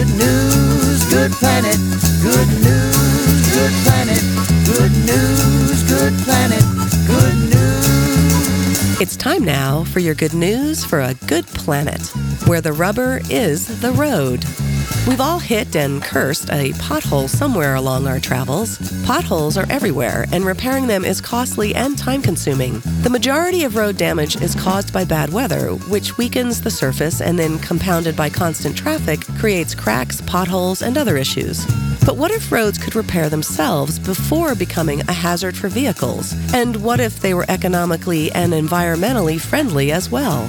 [0.00, 1.76] Good news, good planet.
[2.22, 4.22] Good news, good planet.
[4.64, 6.64] Good news, good planet.
[7.06, 9.00] Good news.
[9.02, 12.00] It's time now for your good news for a good planet,
[12.46, 14.42] where the rubber is the road.
[15.08, 18.78] We've all hit and cursed a pothole somewhere along our travels.
[19.04, 22.80] Potholes are everywhere, and repairing them is costly and time consuming.
[23.02, 27.38] The majority of road damage is caused by bad weather, which weakens the surface and
[27.38, 31.64] then, compounded by constant traffic, creates cracks, potholes, and other issues.
[32.04, 36.34] But what if roads could repair themselves before becoming a hazard for vehicles?
[36.54, 40.48] And what if they were economically and environmentally friendly as well?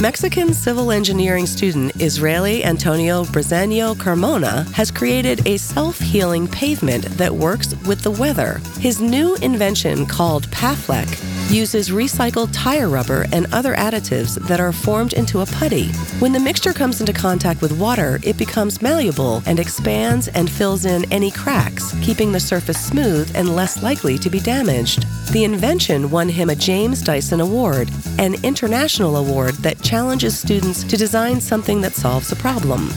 [0.00, 7.34] Mexican civil engineering student Israel Antonio Briseño Carmona has created a self healing pavement that
[7.34, 8.60] works with the weather.
[8.78, 11.08] His new invention, called Paflec,
[11.50, 15.88] uses recycled tire rubber and other additives that are formed into a putty.
[16.18, 20.84] When the mixture comes into contact with water, it becomes malleable and expands and fills
[20.84, 25.06] in any cracks, keeping the surface smooth and less likely to be damaged.
[25.32, 30.96] The invention won him a James Dyson Award, an international award that challenges students to
[30.96, 32.88] design something that solves a problem.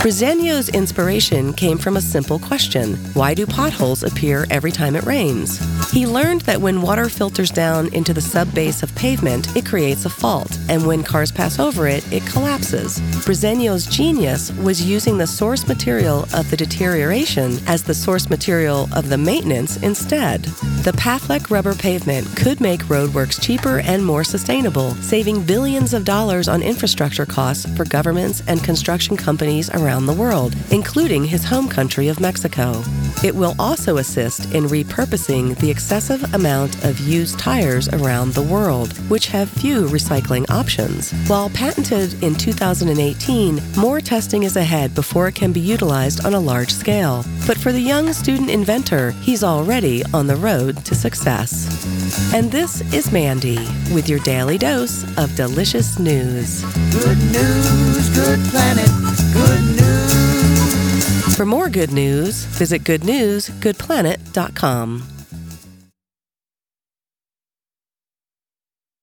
[0.00, 5.58] Briseño's inspiration came from a simple question Why do potholes appear every time it rains?
[5.90, 10.10] He learned that when water filters down into the subbase of pavement, it creates a
[10.10, 13.00] fault, and when cars pass over it, it collapses.
[13.24, 19.08] Briseño's genius was using the source material of the deterioration as the source material of
[19.08, 20.42] the maintenance instead.
[20.84, 26.48] The Paflec rubber pavement could make roadworks cheaper and more sustainable, saving billions of dollars
[26.48, 32.08] on infrastructure costs for governments and construction companies around the world, including his home country
[32.08, 32.82] of Mexico.
[33.24, 38.92] It will also assist in repurposing the excessive amount of used tires around the world,
[39.08, 41.12] which have few recycling options.
[41.26, 46.40] While patented in 2018, more testing is ahead before it can be utilized on a
[46.40, 47.24] large scale.
[47.46, 51.66] But for the young student inventor, he's already on the road to success.
[52.34, 53.58] And this is Mandy
[53.94, 56.62] with your daily dose of delicious news.
[56.92, 58.90] Good news, good planet.
[59.32, 60.05] Good news.
[61.36, 65.15] For more good news, visit goodnewsgoodplanet.com.